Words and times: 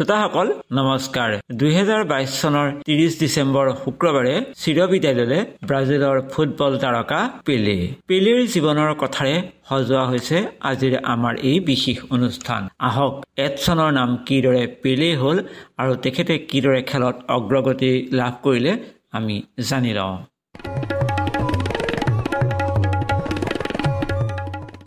শ্ৰোতাসকল 0.00 0.48
নমস্কাৰ। 0.78 1.30
দুহেজাৰ 1.60 2.02
বাইশ 2.12 2.30
চনৰ 2.42 2.68
ত্ৰিশ 2.86 3.12
ডিচেম্বৰ 3.22 3.66
শুক্ৰবাৰে 3.80 4.34
চিৰবিদ্যালয়লৈ 4.60 5.40
ব্ৰাজিলৰ 5.68 6.18
ফুটবল 6.32 6.72
তাৰকা 6.84 7.18
পেলে। 7.46 7.76
পেলেৰ 8.08 8.40
জীৱনৰ 8.54 8.90
কথাৰে 9.02 9.34
সজোৱা 9.68 10.04
হৈছে 10.10 10.38
আজিৰ 10.70 10.94
আমাৰ 11.14 11.34
এই 11.50 11.58
বিশেষ 11.70 11.98
অনুষ্ঠান। 12.16 12.62
আহক 12.88 13.14
এডছনৰ 13.46 13.90
নাম 13.98 14.10
কিদৰে 14.26 14.64
পেলে 14.82 15.08
হ'ল 15.22 15.38
আৰু 15.80 15.92
তেখেতে 16.04 16.34
কিদৰে 16.50 16.80
খেলত 16.90 17.16
অগ্ৰগতি 17.36 17.92
লাভ 18.18 18.34
কৰিলে 18.44 18.72
আমি 19.18 19.36
জানি 19.68 19.92
লওঁ। 19.98 20.16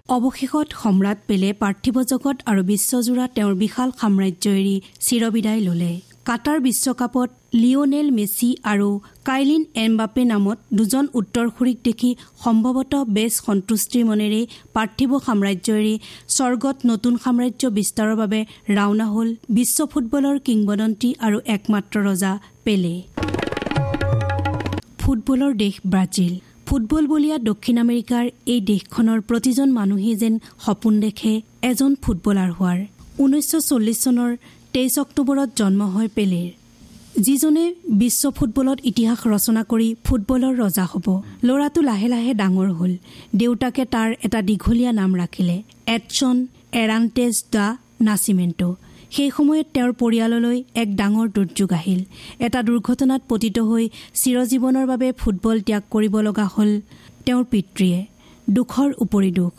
অৱশেষত 0.10 0.68
সম্ৰাট 0.82 1.20
পেলে 1.28 1.50
পাৰ্থিৱ 1.60 1.98
জগত 2.12 2.38
আৰু 2.52 2.62
বিশ্বজোৰা 2.72 3.26
তেওঁৰ 3.36 3.54
বিশাল 3.62 3.90
সাম্ৰাজ্য 4.02 4.46
এৰি 4.60 4.76
চিৰবিদায় 5.06 5.62
ললে। 5.68 5.92
কাটাৰ 6.28 6.60
বিশ্বকাপত 6.68 7.30
লিঅনেল 7.62 8.08
মেচি 8.18 8.50
আৰু 8.72 8.90
কাইলিন 9.30 9.64
এমবাপে 9.84 10.24
নামত 10.32 10.58
দুজন 10.78 11.06
উত্তৰসূৰীক 11.20 11.78
দেখি 11.88 12.12
সম্ভৱতঃ 12.44 13.02
বেছ 13.16 13.34
সন্তুষ্টিৰ 13.48 14.06
মনেৰে 14.10 14.42
পাৰ্থিৱ 14.76 15.12
সাম্ৰাজ্য 15.28 15.68
এৰি 15.82 15.96
স্বৰ্গত 16.36 16.78
নতুন 16.92 17.14
সাম্ৰাজ্য 17.26 17.64
বিস্তাৰৰ 17.78 18.16
বাবে 18.22 18.40
ৰাওনা 18.78 19.06
হ'ল 19.14 19.30
বিশ্ব 19.58 19.78
ফুটবলৰ 19.92 20.38
কিংবদন্তী 20.48 21.10
আৰু 21.26 21.38
একমাত্ৰ 21.56 21.96
ৰজা 22.08 22.32
পেলে। 22.66 22.96
ফুটবলৰ 25.00 25.52
দেশ 25.64 25.76
ব্ৰাজিল। 25.92 26.34
ফুটবল 26.68 27.04
বলীয়া 27.12 27.38
দক্ষিণ 27.50 27.78
আমেৰিকাৰ 27.84 28.26
এই 28.54 28.62
দেশখনৰ 28.72 29.20
প্ৰতিজন 29.30 29.70
মানুহেই 29.80 30.16
যেন 30.22 30.34
সপোন 30.66 30.94
দেখে 31.06 31.34
এজন 31.70 31.92
ফুটবলাৰ 32.04 32.50
হোৱাৰ। 32.58 32.80
ঊনৈছশ 33.24 33.64
চল্লিছ 33.70 33.98
চনৰ 34.06 34.32
তেইছ 34.74 34.94
অক্টোবৰত 35.06 35.50
জন্ম 35.60 35.82
হয় 35.94 36.10
পেলেৰ। 36.16 36.50
যিজনে 37.26 37.66
বিশ্ব 38.02 38.24
ফুটবলত 38.38 38.78
ইতিহাস 38.92 39.20
ৰচনা 39.34 39.62
কৰি 39.72 39.90
ফুটবলৰ 40.06 40.54
ৰজা 40.64 40.86
হ'ব। 40.92 41.08
ল'ৰাটো 41.48 41.82
লাহে 41.90 42.08
লাহে 42.14 42.32
ডাঙৰ 42.42 42.70
হ'ল। 42.80 42.94
দেউতাকে 43.40 43.84
তাৰ 43.94 44.10
এটা 44.26 44.40
দীঘলীয়া 44.50 44.92
নাম 45.00 45.12
ৰাখিলে। 45.22 45.58
এডছন 45.96 46.36
এৰাণ্টেজ 46.82 47.36
দ্য 47.54 47.66
নাচিমেণ্টো 48.08 48.70
সেই 49.14 49.30
সময়ত 49.38 49.68
তেওঁৰ 49.74 49.92
পৰিয়াললৈ 50.02 50.58
এক 50.82 50.90
ডাঙৰ 50.96 51.28
দুৰ্যোগ 51.36 51.70
আহিল। 51.74 52.02
এটা 52.40 52.60
দুৰ্ঘটনাত 52.64 53.22
পতিত 53.30 53.58
হৈ 53.70 53.86
চিৰজীৱনৰ 54.14 54.86
বাবে 54.88 55.08
ফুটবল 55.12 55.58
ত্যাগ 55.62 55.84
কৰিব 55.92 56.14
লগা 56.20 56.46
হ'ল 56.56 56.72
তেওঁৰ 57.26 57.44
পিতৃয়ে। 57.52 58.00
দুখৰ 58.50 58.90
উপৰি 59.00 59.32
দুখ। 59.32 59.54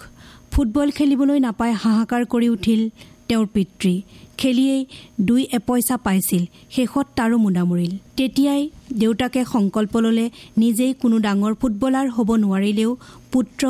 ফুটবল 0.53 0.89
খেলিবলৈ 0.91 1.39
নাপাই 1.41 1.73
হাহাকাৰ 1.83 2.23
কৰি 2.25 2.49
উঠিল 2.49 2.81
তেওঁৰ 3.29 3.47
পিতৃ। 3.55 3.95
খেলিয়েই 4.41 4.83
দুই 5.29 5.43
এপইচা 5.59 5.97
পাইছিল 6.05 6.43
শেষত 6.75 7.07
তাৰো 7.17 7.37
মুদামৰিল। 7.45 7.93
তেতিয়াই 8.19 8.63
দেউতাকে 9.01 9.41
সংকল্প 9.55 9.95
ল'লে 10.05 10.27
নিজেই 10.63 10.93
কোনো 11.03 11.17
ডাঙৰ 11.27 11.53
ফুটবলাৰ 11.61 12.07
হ'ব 12.17 12.29
নোৱাৰিলেও 12.45 12.91
পুত্ৰ 13.33 13.63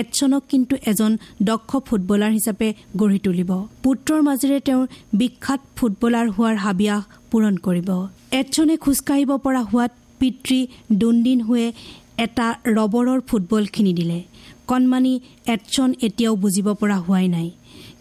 এডছনক 0.00 0.42
কিন্তু 0.50 0.74
এজন 0.90 1.12
দক্ষ 1.48 1.70
ফুটবলাৰ 1.86 2.30
হিচাপে 2.38 2.68
গঢ়ি 3.00 3.18
তুলিব। 3.26 3.50
পুত্ৰৰ 3.84 4.20
মাজেৰে 4.28 4.58
তেওঁৰ 4.66 4.86
বিখ্যাত 5.20 5.60
ফুটবলাৰ 5.76 6.26
হোৱাৰ 6.36 6.56
হাবিয়াস 6.64 7.02
পূৰণ 7.30 7.54
কৰিব। 7.66 7.88
এডছনে 8.40 8.74
খোজকাঢ়িব 8.84 9.30
পৰা 9.44 9.62
হোৱাত 9.70 9.92
পিতৃ 10.20 10.60
দুনদিন 11.00 11.38
হৈ 11.48 11.64
এটা 12.24 12.46
ৰবৰৰ 12.76 13.20
ফুটবল 13.28 13.64
কিনি 13.74 13.92
দিলে 13.98 14.18
কণমানি 14.68 15.12
এডছন 15.54 15.88
এতিয়াও 16.06 16.34
বুজিব 16.42 16.66
পৰা 16.80 16.96
হোৱাই 17.06 17.28
নাই। 17.34 17.48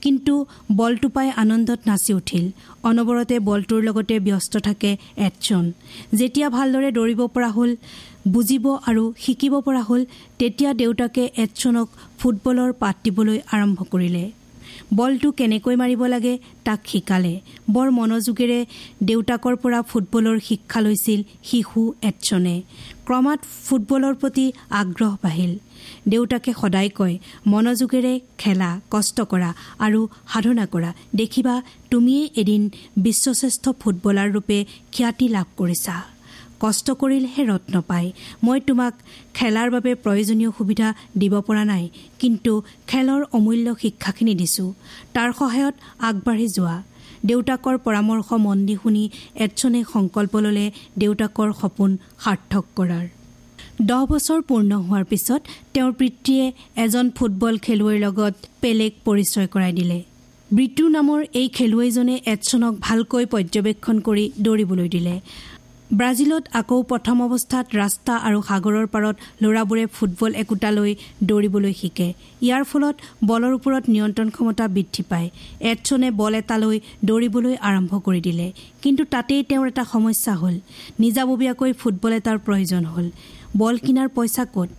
কিন্তু 0.08 0.34
বলটো 0.80 1.08
পাই 1.16 1.28
আনন্দত 1.44 1.80
নাচি 1.90 2.12
উঠিল। 2.20 2.46
অনবৰতে 2.90 3.36
বলটোৰ 3.50 3.82
লগতে 3.88 4.16
ব্যস্ত 4.28 4.54
থাকে 4.68 4.92
এডছন 5.28 5.64
যেতিয়া 6.20 6.48
ভালদৰে 6.58 6.90
দৌৰিব 6.98 7.22
পৰা 7.36 7.50
হ'ল 7.56 7.72
বুজিব 8.34 8.66
আৰু 8.90 9.04
শিকিব 9.24 9.54
পৰা 9.66 9.82
হ'ল 9.88 10.02
তেতিয়া 10.40 10.72
দেউতাকে 10.82 11.24
এডছনক 11.44 11.88
ফুটবলৰ 12.20 12.72
পাঠ 12.82 12.96
দিবলৈ 13.06 13.38
আৰম্ভ 13.56 13.80
কৰিলে। 13.94 14.24
বলটো 14.98 15.28
কেনেকৈ 15.40 15.76
মাৰিব 15.82 16.02
লাগে 16.14 16.34
তাক 16.66 16.80
শিকালে। 16.90 17.34
বৰ 17.74 17.88
মনোযোগেৰে 18.00 18.60
দেউতাকৰ 19.08 19.56
পৰা 19.64 19.80
ফুটবলৰ 19.90 20.38
শিক্ষা 20.50 20.80
লৈছিল 20.86 21.20
শিশু 21.50 21.82
এডছনে 22.10 22.56
ক্ৰমাৎ 23.08 23.40
ফুটবলৰ 23.66 24.14
প্ৰতি 24.22 24.46
আগ্ৰহ 24.82 25.14
বাঢ়িল। 25.24 25.54
দেউতাকে 26.12 26.52
সদায় 26.62 26.90
কয় 26.98 27.16
মনোযোগেৰে 27.52 28.14
খেলা 28.42 28.70
কষ্ট 28.94 29.18
কৰা 29.32 29.50
আৰু 29.86 30.00
সাধনা 30.32 30.66
কৰা। 30.74 30.92
দেখিবা 31.22 31.56
তুমিয়েই 31.92 32.32
এদিন 32.42 32.62
বিশ্বশ্ৰেষ্ঠ 33.06 33.64
ফুটবলাৰ 33.82 34.28
ৰূপে 34.36 34.58
খ্যাতি 34.94 35.28
লাভ 35.36 35.48
কৰিছা। 35.60 35.96
কষ্ট 36.64 36.88
কৰিলেহে 37.02 37.44
ৰত্ন 37.52 37.76
পায়। 37.90 38.08
মই 38.46 38.60
তোমাক 38.68 38.94
খেলাৰ 39.38 39.68
বাবে 39.76 39.92
প্ৰয়োজনীয় 40.04 40.52
সুবিধা 40.58 40.88
দিব 41.22 41.34
পৰা 41.48 41.64
নাই 41.72 41.84
কিন্তু 42.22 42.54
খেলৰ 42.90 43.22
অমূল্য 43.38 43.68
শিক্ষাখিনি 43.82 44.34
দিছোঁ। 44.42 44.70
তাৰ 45.16 45.30
সহায়ত 45.40 45.76
আগবাঢ়ি 46.08 46.48
যোৱা। 46.58 46.78
দেউতাকৰ 47.30 47.76
পৰামৰ্শ 47.86 48.30
মন 48.46 48.58
দি 48.66 48.76
শুনি 48.84 49.04
এডছনে 49.46 49.80
সংকল্প 49.94 50.34
ল'লে 50.46 50.66
দেউতাকৰ 51.02 51.50
সপোন 51.62 51.90
সাৰ্থক 52.24 52.66
কৰাৰ। 52.78 53.06
দহ 53.90 54.02
বছৰ 54.12 54.40
পূৰ্ণ 54.50 54.72
হোৱাৰ 54.86 55.04
পিছত 55.12 55.42
তেওঁৰ 55.74 55.92
পিতৃয়ে 56.00 56.46
এজন 56.84 57.06
ফুটবল 57.18 57.56
খেলুৱৈৰ 57.66 57.98
লগত 58.06 58.36
পেলেক 58.62 58.94
পৰিচয় 59.06 59.48
কৰাই 59.54 59.74
দিলে। 59.80 60.00
ব্ৰিটু 60.52 60.86
নামৰ 60.88 61.20
এই 61.34 61.48
খেলুৱৈজনে 61.48 62.16
এডছনক 62.34 62.74
ভালকৈ 62.82 63.26
পৰ্যবেক্ষণ 63.26 63.96
কৰি 64.00 64.26
দৌৰিবলৈ 64.46 64.88
দিলে। 64.90 65.16
ব্ৰাজিলত 65.94 66.44
আকৌ 66.54 66.84
প্ৰথম 66.84 67.22
অৱস্থাত 67.22 67.66
ৰাস্তা 67.76 68.16
আৰু 68.18 68.42
সাগৰৰ 68.42 68.88
পাৰত 68.88 69.16
ল'ৰাবোৰে 69.42 69.86
ফুটবল 69.86 70.34
একোটা 70.36 70.72
লৈ 70.72 70.96
দৌৰিবলৈ 71.24 71.74
শিকে। 71.74 72.14
ইয়াৰ 72.42 72.64
ফলত 72.64 72.96
বলৰ 73.26 73.54
ওপৰত 73.54 73.84
নিয়ন্ত্ৰণ 73.90 74.30
ক্ষমতা 74.30 74.68
বৃদ্ধি 74.68 75.04
পায়। 75.10 75.30
এডছনে 75.60 76.12
বল 76.12 76.36
এটা 76.36 76.58
লৈ 76.58 76.80
দৌৰিবলৈ 77.06 77.56
আৰম্ভ 77.62 77.92
কৰি 78.06 78.22
দিলে। 78.22 78.52
কিন্তু 78.82 79.06
তাতেই 79.06 79.44
তেওঁৰ 79.44 79.68
এটা 79.68 79.84
সমস্যা 79.84 80.36
হ'ল। 80.36 80.60
নিজাববীয়াকৈ 81.00 81.74
ফুটবল 81.74 82.12
এটাৰ 82.14 82.38
প্ৰয়োজন 82.38 82.86
হ'ল। 82.86 83.10
বল 83.58 83.78
কিনাৰ 83.78 84.08
পইচা 84.08 84.46
ক'ত? 84.46 84.70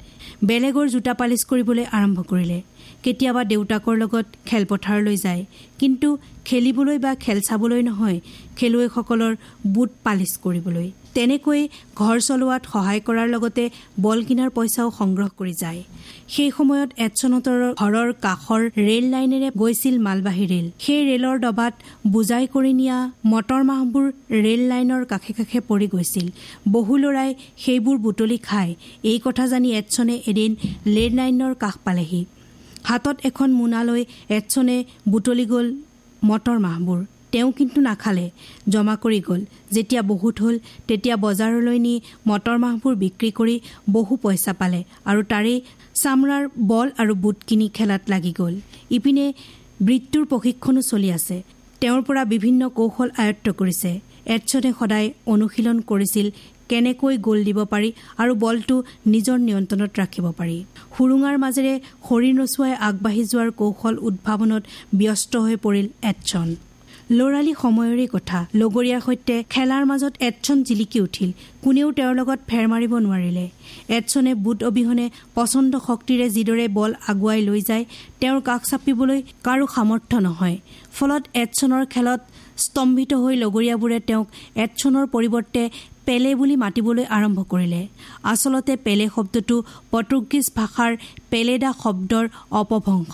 বেলেগৰ 0.45 0.89
জোতা 0.89 1.15
পালিচ 1.15 1.45
কৰিবলৈ 1.45 1.85
আৰম্ভ 1.93 2.23
কৰিলে। 2.23 2.63
কেতিয়াবা 3.05 3.43
দেউতাকৰ 3.53 3.95
লগত 4.03 4.27
খেলপথাৰলৈ 4.49 5.17
যায়। 5.27 5.43
কিন্তু 5.81 6.09
খেলিবলৈ 6.49 6.99
বা 7.05 7.13
খেল 7.25 7.39
চাবলৈ 7.49 7.83
নহয় 7.89 8.19
খেলুৱৈসকলৰ 8.59 9.33
বুট 9.75 9.91
পালিচ 10.05 10.33
কৰিবলৈ। 10.45 10.89
তেনেকৈ 11.17 11.63
ঘৰ 12.01 12.17
চলোৱাত 12.29 12.63
সহায় 12.73 13.01
কৰাৰ 13.07 13.29
লগতে 13.35 13.65
বল 14.05 14.19
কিনাৰ 14.29 14.51
পইচাও 14.57 14.89
সংগ্ৰহ 14.99 15.29
কৰি 15.39 15.55
যায়। 15.63 15.81
সেই 16.35 16.51
সময়ত 16.57 16.89
এডছনতৰ 17.07 17.61
ঘৰৰ 17.83 18.09
কাষৰ 18.25 18.63
ৰেল 18.89 19.05
লাইনেৰে 19.15 19.49
গৈছিল 19.61 19.97
মালবাহী 20.07 20.47
ৰেল। 20.53 20.67
সেই 20.85 21.01
ৰেলৰ 21.09 21.37
ডবাত 21.45 21.75
বুজাই 22.15 22.45
কৰি 22.55 22.73
নিয়া 22.81 22.97
মটৰ 23.33 23.63
মাহবোৰ 23.71 24.07
ৰেল 24.45 24.63
লাইনৰ 24.73 25.03
কাষে 25.13 25.33
কাষে 25.39 25.59
পৰি 25.69 25.87
গৈছিল। 25.95 26.27
বহু 26.77 26.93
ল'ৰাই 27.03 27.31
সেইবোৰ 27.63 27.97
বুটলি 28.05 28.39
খায় 28.49 28.73
এই 29.11 29.19
কথা 29.25 29.45
জানি 29.53 29.69
এডছনে 29.81 30.15
এদিন 30.31 30.51
ৰেল 30.97 31.13
লাইনৰ 31.21 31.53
কাষ 31.63 31.77
পালেহি। 31.85 32.23
হাতত 32.89 33.17
এখন 33.29 33.49
মোনা 33.59 33.81
লৈ 33.89 34.03
এডছনে 34.37 34.77
বুটলি 35.11 35.45
গ'ল 35.53 35.67
মটৰ 36.29 36.59
মাহবোৰ। 36.67 37.01
তেওঁ 37.33 37.51
কিন্তু 37.53 37.79
নাখালে 37.81 38.27
জমা 38.73 38.95
কৰি 39.03 39.21
গ'ল। 39.29 39.41
যেতিয়া 39.75 40.03
বহুত 40.03 40.35
হ'ল 40.43 40.57
তেতিয়া 40.89 41.17
বজাৰলৈ 41.25 41.79
নি 41.87 41.95
মটৰ 42.29 42.57
মাহবোৰ 42.65 42.95
বিক্ৰী 43.03 43.31
কৰি 43.39 43.57
বহু 43.97 44.13
পইচা 44.23 44.53
পালে 44.61 44.81
আৰু 45.11 45.21
তাৰেই 45.33 45.59
চামৰাৰ 46.03 46.45
বল 46.71 46.89
আৰু 47.01 47.13
বুট 47.23 47.37
কিনি 47.49 47.67
খেলাত 47.77 48.03
লাগি 48.13 48.33
গ'ল। 48.41 48.55
ইপিনে 48.97 49.27
বৃত্তুৰ 49.87 50.25
প্ৰশিক্ষণো 50.31 50.83
চলি 50.91 51.09
আছে। 51.19 51.37
তেওঁৰ 51.81 52.01
পৰা 52.03 52.23
বিভিন্ন 52.35 52.63
কৌশল 52.79 53.09
আয়ত্ব 53.23 53.47
কৰিছে। 53.61 53.91
এডছনে 54.35 54.71
সদায় 54.79 55.09
অনুশীলন 55.33 55.79
কৰিছিল 55.91 56.27
কেনেকৈ 56.71 57.15
গ'ল 57.27 57.39
দিব 57.49 57.59
পাৰি 57.73 57.89
আৰু 58.23 58.33
বলটো 58.45 58.77
নিজৰ 59.13 59.39
নিয়ন্ত্ৰণত 59.49 59.93
ৰাখিব 60.01 60.27
পাৰি। 60.39 60.57
সুৰুঙাৰ 60.95 61.37
মাজেৰে 61.45 61.75
শৰীৰ 62.07 62.35
নচুৱাই 62.41 62.75
আগবাঢ়ি 62.89 63.23
যোৱাৰ 63.31 63.51
কৌশল 63.61 63.95
উদ্ভাৱনত 64.09 64.63
ব্যস্ত 65.01 65.33
হৈ 65.45 65.57
পৰিল 65.65 65.87
এডছন। 66.11 66.49
ল'ৰালি 67.19 67.53
সময়ৰে 67.63 68.07
কথা 68.15 68.39
লগৰীয়াৰ 68.61 69.01
সৈতে 69.07 69.35
খেলাৰ 69.53 69.85
মাজত 69.91 70.13
এডছন 70.29 70.57
জিলিকি 70.69 70.99
উঠিল 71.07 71.31
কোনেও 71.65 71.89
তেওঁৰ 71.99 72.15
লগত 72.21 72.39
ফেৰ 72.51 72.65
মাৰিব 72.73 72.93
নোৱাৰিলে। 73.05 73.45
এডছনে 73.97 74.33
বুট 74.45 74.59
অবিহনে 74.69 75.07
পচন্দ 75.37 75.73
শক্তিৰে 75.89 76.27
যিদৰে 76.37 76.67
বল 76.79 76.91
আগুৱাই 77.11 77.41
লৈ 77.49 77.61
যায় 77.69 77.85
তেওঁৰ 78.21 78.41
কাষ 78.49 78.61
চাপিবলৈ 78.71 79.21
কাৰো 79.47 79.65
সামৰ্থ্য 79.75 80.17
নহয়। 80.27 80.57
ফলত 80.97 81.23
এডছনৰ 81.43 81.85
খেলত 81.95 82.21
স্তম্ভিত 82.65 83.13
হৈ 83.23 83.35
লগৰীয়াবোৰে 83.45 83.99
তেওঁক 84.09 84.27
এডছনৰ 84.65 85.05
পৰিৱৰ্তে 85.15 85.63
পেলে 86.09 86.31
বুলি 86.41 86.55
মাতিবলৈ 86.63 87.05
আৰম্ভ 87.17 87.39
কৰিলে। 87.53 87.81
আচলতে 88.33 88.75
পেলে 88.87 89.07
শব্দটো 89.17 89.57
পৰ্তুগীজ 89.93 90.47
ভাষাৰ 90.59 90.93
পেলেডা 91.33 91.71
শব্দৰ 91.83 92.25
অপভংশ 92.61 93.13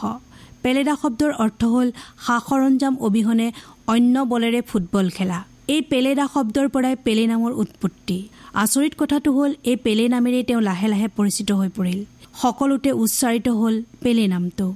পেলেডা 0.65 0.95
শব্দৰ 1.03 1.33
অৰ্থ 1.45 1.61
হ'ল 1.73 1.89
সা 2.25 2.37
সৰঞ্জাম 2.49 2.95
অবিহনে 3.07 3.49
অন্য 3.95 4.15
বলেৰে 4.33 4.61
ফুটবল 4.71 5.07
খেলা। 5.17 5.39
এই 5.75 5.81
পেলেদা 5.91 6.25
শব্দৰ 6.35 6.67
পৰাই 6.75 6.95
পেলে 7.07 7.25
নামৰ 7.33 7.53
উৎপত্তি। 7.63 8.19
আচৰিত 8.63 8.93
কথাটো 9.01 9.31
হ'ল 9.37 9.53
এই 9.71 9.77
পেলে 9.85 10.05
নামেৰেই 10.15 10.45
তেওঁ 10.49 10.63
লাহে 10.69 10.89
লাহে 10.93 11.09
পৰিচিত 11.19 11.49
হৈ 11.61 11.71
পৰিল। 11.79 12.01
সকলোতে 12.43 12.91
উচ্চাৰিত 13.03 13.47
হ'ল 13.61 13.75
পেলে 14.05 14.25
নামটো। 14.35 14.67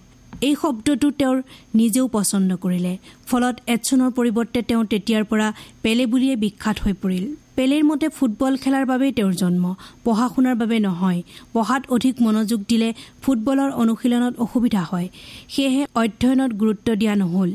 এই 0.49 0.55
শব্দটো 0.63 1.09
তেওঁৰ 1.21 1.39
নিজেও 1.81 2.07
পচন্দ 2.17 2.51
কৰিলে। 2.65 2.93
ফলত 3.29 3.57
এডছনৰ 3.75 4.11
পৰিৱৰ্তে 4.19 4.61
তেওঁ 4.69 4.83
তেতিয়াৰ 4.93 5.25
পৰা 5.31 5.49
পেলে 5.85 6.05
বুলিয়ে 6.13 6.35
বিখ্যাত 6.43 6.77
হৈ 6.85 6.95
পৰিল। 7.03 7.25
পেলেৰ 7.59 7.85
মতে 7.87 8.09
ফুটবল 8.17 8.57
খেলাৰ 8.63 8.85
বাবেই 8.89 9.13
তেওঁৰ 9.19 9.35
জন্ম। 9.43 9.65
পঢ়া 10.05 10.27
শুনাৰ 10.35 10.57
বাবে 10.61 10.77
নহয়। 10.87 11.21
পঢ়াত 11.55 11.83
অধিক 11.95 12.15
মনোযোগ 12.27 12.61
দিলে 12.71 12.89
ফুটবলৰ 13.23 13.71
অনুশীলনত 13.83 14.35
অসুবিধা 14.45 14.83
হয়। 14.91 15.09
সেয়েহে 15.53 15.83
অধ্যয়নত 16.03 16.51
গুৰুত্ব 16.61 16.89
দিয়া 17.01 17.15
নহ'ল। 17.23 17.51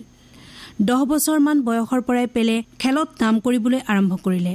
দহ 0.88 1.02
বছৰমান 1.12 1.58
বয়সৰ 1.68 2.02
পৰাই 2.08 2.28
পেলে 2.36 2.56
খেলত 2.82 3.10
নাম 3.22 3.36
কৰিবলৈ 3.46 3.80
আৰম্ভ 3.92 4.12
কৰিলে। 4.26 4.54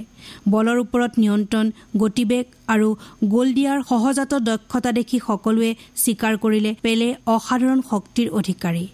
বলৰ 0.55 0.77
ওপৰত 0.85 1.13
নিয়ন্ত্ৰণ 1.23 1.67
গতিবেগ 2.03 2.45
আৰু 2.75 2.89
গ'ল 3.33 3.49
দিয়াৰ 3.57 3.79
সহজাত 3.91 4.33
দক্ষতা 4.49 4.91
দেখি 4.99 5.19
সকলোৱে 5.29 5.71
স্বীকাৰ 6.03 6.35
কৰিলে 6.45 6.71
পেলে 6.85 7.09
অসাধাৰণ 7.35 7.81
শক্তিৰ 7.91 8.29
অধিকাৰী। 8.39 8.85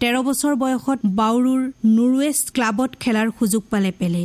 তেৰ 0.00 0.14
বছৰ 0.28 0.52
বয়সত 0.62 0.98
বাউৰুৰ 1.20 1.60
নুৰৱেষ্ট 1.96 2.46
ক্লাবত 2.56 2.90
খেলাৰ 3.02 3.28
সুযোগ 3.38 3.62
পালে 3.72 3.90
পেলে। 4.00 4.24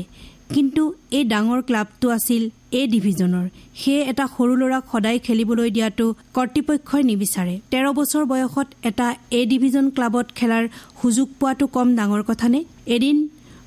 কিন্তু 0.55 0.83
এই 1.17 1.23
ডাঙৰ 1.31 1.59
ক্লাবটো 1.67 2.07
আছিল 2.17 2.43
এ 2.79 2.81
ডিভিজনৰ। 2.93 3.45
সেয়ে 3.79 4.01
এটা 4.11 4.25
সৰু 4.35 4.53
ল'ৰাক 4.61 4.83
সদায় 4.91 5.19
খেলিবলৈ 5.25 5.69
দিয়াটো 5.75 6.05
কৰ্তৃপক্ষই 6.35 7.03
নিবিচাৰে। 7.11 7.55
তেৰ 7.71 7.85
বছৰ 7.99 8.23
বয়সত 8.31 8.67
এটা 8.89 9.07
এ 9.39 9.41
ডিভিজন 9.51 9.85
ক্লাবত 9.95 10.27
খেলাৰ 10.37 10.63
সুযোগ 11.01 11.27
পোৱাটো 11.39 11.65
কম 11.75 11.87
ডাঙৰ 11.99 12.21
কথানে 12.29 12.59
এদিন 12.95 13.17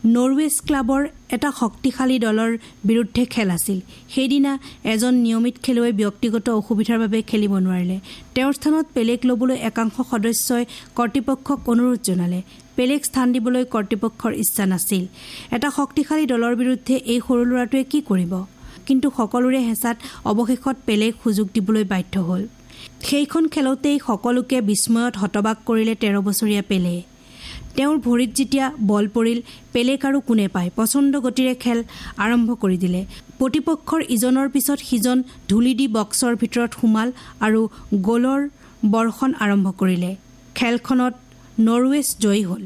নৰৱেজ 0.04 0.60
ক্লাবৰ 0.66 1.08
এটা 1.32 1.50
শক্তিশালী 1.60 2.18
দলৰ 2.18 2.56
বিৰুদ্ধে 2.84 3.24
খেল 3.24 3.50
আছিল। 3.50 3.80
সেইদিনা 4.14 4.58
এজন 4.84 5.14
নিয়মিত 5.14 5.56
খেলুৱৈ 5.62 5.92
ব্যক্তিগত 5.92 6.48
অসুবিধাৰ 6.48 6.98
বাবে 6.98 7.22
খেলিব 7.22 7.52
নোৱাৰিলে। 7.56 8.00
তেওঁৰ 8.34 8.52
স্থানত 8.52 8.86
পেলেক 8.94 9.20
ল'বলৈ 9.24 9.56
একাংশ 9.56 9.96
সদস্যই 10.10 10.64
কৰ্তৃপক্ষক 10.96 11.68
অনুৰোধ 11.68 12.00
জনালে। 12.02 12.42
পেলেক 12.76 13.04
স্থান 13.04 13.32
দিবলৈ 13.32 13.64
কৰ্তৃপক্ষৰ 13.64 14.32
ইচ্ছা 14.32 14.66
নাছিল। 14.66 15.04
এটা 15.50 15.70
শক্তিশালী 15.70 16.26
দলৰ 16.26 16.54
বিৰুদ্ধে 16.56 16.94
এই 16.96 17.20
সৰু 17.28 17.44
ল'ৰাটোৱে 17.44 17.84
কি 17.84 18.00
কৰিব? 18.00 18.32
কিন্তু 18.86 19.10
সকলোৰে 19.16 19.58
হেঁচাত 19.58 19.96
অৱশেষত 20.24 20.76
পেলেক 20.86 21.14
সুযোগ 21.24 21.48
দিবলৈ 21.54 21.84
বাধ্য 21.84 22.20
হ'ল। 22.20 22.46
সেইখন 23.00 23.48
খেলতেই 23.48 23.98
সকলোকে 24.06 24.60
বিস্ময়ত 24.60 25.16
হতবাক 25.16 25.56
কৰিলে 25.66 25.94
তেৰ 25.94 26.20
বছৰীয়া 26.20 26.62
পেলে। 26.62 27.09
তেওঁৰ 27.76 27.96
ভৰিত 28.06 28.30
যেতিয়া 28.38 28.66
বল 28.90 29.04
পৰিল 29.14 29.38
পেলেক 29.72 30.00
আৰু 30.08 30.18
কোনে 30.28 30.46
পায় 30.54 30.70
পচন্দ 30.76 31.12
গতিৰে 31.26 31.54
খেল 31.64 31.78
আৰম্ভ 32.24 32.48
কৰি 32.62 32.76
দিলে। 32.84 33.00
প্ৰতিপক্ষৰ 33.38 34.00
ইজনৰ 34.16 34.48
পিছত 34.54 34.78
সিজন 34.88 35.18
ধূলি 35.48 35.72
দি 35.80 35.86
বক্সৰ 35.96 36.32
ভিতৰত 36.42 36.70
সোমাল 36.80 37.08
আৰু 37.46 37.60
গ'লৰ 38.08 38.40
বৰ্ষণ 38.92 39.30
আৰম্ভ 39.44 39.66
কৰিলে। 39.80 40.10
খেলখনত 40.54 41.14
নৰৱেজ 41.66 42.08
জয়ী 42.24 42.44
হ'ল। 42.50 42.64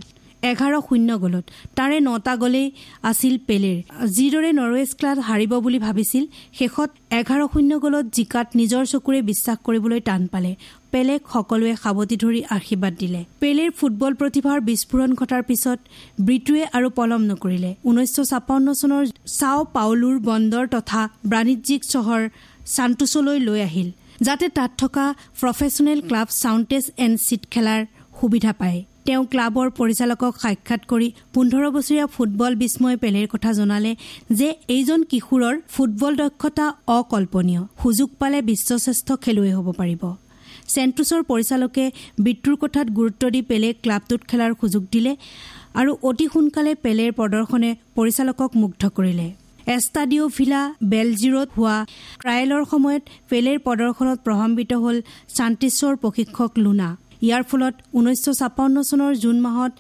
এঘাৰ 0.50 0.75
শূন্য 0.88 1.11
গলত। 1.19 1.44
তাৰে 1.76 1.97
নটা 2.08 2.35
গলেই 2.37 2.67
আছিল 3.11 3.35
পেলেৰ। 3.49 3.79
যিদৰে 4.17 4.50
নৰৱেজ 4.61 4.90
ক্লাব 4.99 5.19
হাৰিব 5.29 5.52
বুলি 5.64 5.79
ভাবিছিল 5.87 6.25
শেষত 6.58 6.90
এঘাৰ 7.19 7.40
শূন্য 7.52 7.73
গলত 7.85 8.05
জিকাত 8.17 8.47
নিজৰ 8.61 8.85
চকুৰে 8.93 9.20
বিশ্বাস 9.31 9.56
কৰিবলৈ 9.67 10.00
টান 10.08 10.23
পালে। 10.32 10.50
পেলেক 10.94 11.20
সকলোৱে 11.35 11.73
সাৱটি 11.82 12.17
ধৰি 12.23 12.41
আশীৰ্বাদ 12.56 12.94
দিলে। 13.02 13.20
পেলেৰ 13.43 13.70
ফুটবল 13.79 14.12
প্ৰতিভাৰ 14.20 14.58
বিস্ফোৰণ 14.69 15.11
ঘটাৰ 15.20 15.43
পিছত 15.49 15.79
ব্ৰিটুৱে 16.26 16.64
আৰু 16.76 16.88
পলম 16.99 17.23
নকৰিলে। 17.31 17.70
ঊনৈছশ 17.88 18.26
ছাপন্ন 18.31 18.67
চনৰ 18.81 19.05
চাও 19.38 19.61
পাউলুৰ 19.76 20.17
বন্দৰ 20.31 20.64
তথা 20.75 21.02
বাণিজ্যিক 21.32 21.81
চহৰ 21.93 22.23
চান্টোছলৈ 22.76 23.38
লৈ 23.49 23.61
আহিল 23.69 23.88
যাতে 24.26 24.46
তাত 24.56 24.70
থকা 24.81 25.06
প্ৰফেচনেল 25.41 25.99
ক্লাব 26.08 26.29
চাউণ্টেজ 26.43 26.85
এণ্ড 27.05 27.17
চিট 27.26 27.43
খেলাৰ 27.52 27.81
সুবিধা 28.19 28.52
পায়। 28.61 28.81
তেওঁ 29.06 29.25
ক্লাবৰ 29.32 29.69
পৰিচালকক 29.79 30.35
সাক্ষাৎ 30.43 30.82
কৰি 30.90 31.08
পোন্ধৰ 31.35 31.64
বছৰীয়া 31.76 32.06
ফুটবল 32.14 32.52
বিস্ময় 32.62 32.97
পেলেৰ 33.02 33.26
কথা 33.32 33.50
জনালে 33.58 33.93
যে 34.38 34.49
এইজন 34.76 35.00
কিশোৰৰ 35.11 35.55
ফুটবল 35.75 36.12
দক্ষতা 36.23 36.67
অকল্পনীয়। 36.99 37.62
সুযোগ 37.82 38.08
পালে 38.20 38.38
বিশ্বশ্ৰেষ্ঠ 38.50 39.08
খেলুৱৈ 39.25 39.50
হ'ব 39.56 39.69
পাৰিব। 39.81 40.02
চেণ্টোছৰ 40.72 41.22
পৰিচালকে 41.31 41.84
বিট্টুৰ 42.25 42.56
কথাত 42.62 42.87
গুৰুত্ব 42.99 43.22
দি 43.34 43.40
পেলেক 43.50 43.75
ক্লাবটোত 43.84 44.20
খেলাৰ 44.31 44.52
সুযোগ 44.61 44.82
দিলে 44.94 45.12
আৰু 45.81 45.90
অতি 46.08 46.26
সোনকালে 46.32 46.72
পেলেৰ 46.84 47.11
প্ৰদৰ্শনে 47.19 47.70
পৰিচালকক 47.96 48.50
মুগ্ধ 48.62 48.82
কৰিলে। 48.96 49.28
এষ্টাডিঅ' 49.76 50.34
ভিলা 50.37 50.61
বেলজিৰত 50.93 51.49
হোৱা 51.56 51.76
ট্ৰায়েলৰ 52.22 52.64
সময়ত 52.72 53.02
পেলেৰ 53.31 53.58
প্ৰদৰ্শনত 53.66 54.19
প্ৰভাৱিত 54.26 54.72
হ'ল 54.82 54.96
চান্তিছৰ 55.37 55.94
প্ৰশিক্ষক 56.02 56.52
লুনা। 56.64 56.88
ইয়াৰ 57.26 57.43
ফলত 57.50 57.75
ঊনৈছশ 57.99 58.37
ছাপন্ন 58.40 58.76
চনৰ 58.90 59.12
জুন 59.22 59.37
মাহত 59.46 59.72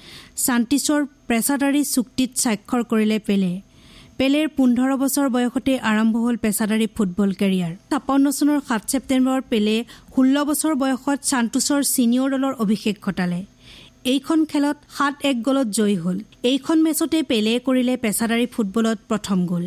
চান্তিছৰ 0.46 1.00
পেছাদাৰী 1.28 1.82
চুক্তিত 1.94 2.30
স্বাক্ষৰ 2.42 2.82
কৰিলে 2.90 3.18
পেলে। 3.28 3.52
পেলেৰ 4.18 4.48
পোন্ধৰ 4.56 4.90
বছৰ 5.02 5.28
বয়সতে 5.34 5.72
আৰম্ভ 5.90 6.14
হ'ল 6.24 6.36
পেছাদাৰী 6.36 6.86
ফুটবল 6.96 7.30
কেৰিয়াৰ। 7.40 7.72
ছাপন্ন 7.90 8.26
চনৰ 8.30 8.60
সাত 8.68 8.82
ছেপ্টেম্বৰত 8.90 9.44
পেলে 9.50 9.74
ষোল্ল 10.14 10.36
বছৰ 10.50 10.74
বয়সত 10.82 11.18
চান্টোছৰ 11.30 11.80
ছিনিয়ৰ 11.94 12.28
দলৰ 12.34 12.54
অভিষেক 12.64 12.96
ঘটালে। 13.02 13.40
এইখন 14.12 14.44
খেলত 14.44 14.76
সাত 14.98 15.14
এক 15.30 15.36
গলত 15.42 15.68
জয়ী 15.78 15.96
হ'ল। 15.96 16.18
এইখন 16.50 16.78
মেচতে 16.82 17.18
পেলে 17.22 17.52
কৰিলে 17.66 17.94
পেছাদাৰী 17.96 18.46
ফুটবলত 18.54 18.98
প্ৰথম 19.08 19.38
গ'ল। 19.50 19.64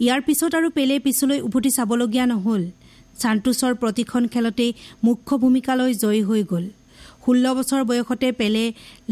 ইয়াৰ 0.00 0.20
পিছত 0.26 0.52
আৰু 0.54 0.68
পেলে 0.70 0.98
পিছলৈ 0.98 1.38
উভতি 1.46 1.70
চাবলগীয়া 1.70 2.26
নহ'ল। 2.26 2.62
চান্টোছৰ 3.18 3.72
প্ৰতিখন 3.74 4.22
খেলতেই 4.26 4.70
মুখ্য 5.04 5.32
ভূমিকালৈ 5.36 5.92
জয়ী 5.94 6.22
হৈ 6.22 6.42
গ'ল। 6.52 6.64
ষোল্ল 7.24 7.44
বছৰ 7.58 7.82
বয়সতে 7.90 8.28
পেলে 8.40 8.64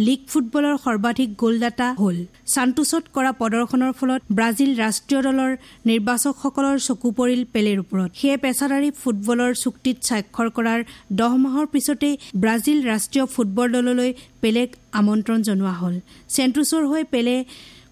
লীগ 0.07 0.21
ফুটবলৰ 0.31 0.75
সৰ্বাধিক 0.85 1.29
গ'লদাতা 1.43 1.89
হ'ল। 2.03 2.17
চান্টোছত 2.55 3.05
কৰা 3.15 3.31
প্ৰদৰ্শনৰ 3.41 3.93
ফলত 3.99 4.21
ব্ৰাজিল 4.39 4.71
ৰাষ্ট্ৰীয় 4.83 5.21
দলৰ 5.27 5.51
নিৰ্বাচকসকলৰ 5.89 6.77
চকু 6.89 7.09
পৰিল 7.19 7.41
পেলেৰ 7.55 7.79
ওপৰত। 7.85 8.11
সেয়ে 8.21 8.37
পেছাদাৰী 8.45 8.89
ফুটবলৰ 9.01 9.51
চুক্তিত 9.63 9.97
স্বাক্ষৰ 10.09 10.49
কৰাৰ 10.57 10.81
দহ 11.21 11.33
মাহৰ 11.45 11.67
পিছতেই 11.73 12.15
ব্ৰাজিল 12.43 12.79
ৰাষ্ট্ৰীয় 12.91 13.27
ফুটবল 13.35 13.69
দললৈ 13.77 14.11
পেলেক 14.43 14.69
আমন্ত্ৰণ 15.01 15.39
জনোৱা 15.49 15.75
হ'ল। 15.81 15.95
চেণ্টোছৰ 16.35 16.83
হৈ 16.91 17.03
পেলে 17.13 17.37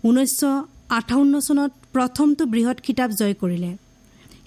ঊনৈছশ 0.09 0.43
আঠাৱন্ন 0.99 1.35
চনত 1.47 1.71
প্ৰথমটো 1.95 2.43
বৃহৎ 2.53 2.79
খিতাপ 2.87 3.11
জয় 3.21 3.35
কৰিলে। 3.43 3.71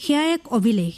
সেয়া 0.03 0.23
এক 0.35 0.41
অভিলেখ। 0.57 0.93